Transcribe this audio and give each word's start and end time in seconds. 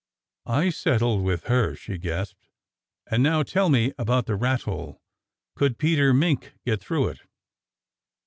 "I 0.47 0.71
settled 0.71 1.23
with 1.23 1.43
her," 1.43 1.75
she 1.75 1.99
gasped. 1.99 2.47
"And 3.11 3.21
now 3.21 3.43
tell 3.43 3.69
me 3.69 3.93
about 3.99 4.25
the 4.25 4.33
rat 4.35 4.63
hole. 4.63 4.99
Could 5.55 5.77
Peter 5.77 6.11
Mink 6.11 6.53
get 6.65 6.81
through 6.81 7.09
it?" 7.09 7.19